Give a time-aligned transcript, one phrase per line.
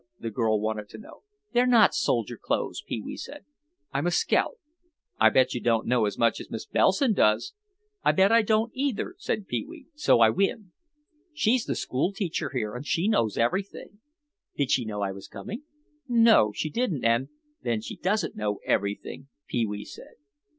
[0.19, 1.21] the girl wanted to know.
[1.53, 3.45] "They're not soldier clothes," Pee wee said;
[3.93, 4.57] "I'm a scout."
[5.19, 7.53] "I bet you don't know as much as Miss Bellison does."
[8.03, 9.15] "I bet I don't either,"
[9.47, 10.71] Pee wee said, "so I win."
[11.33, 13.99] "She's the school teacher here and she knows everything."
[14.57, 15.65] "Did she know I was coming?"
[16.07, 17.29] "No, she didn't and—"
[17.61, 20.15] "Then she doesn't know everything," Pee wee said.